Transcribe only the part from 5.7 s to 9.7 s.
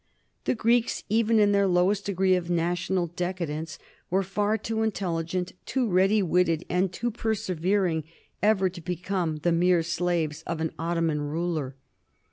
ready witted, and too persevering ever to become the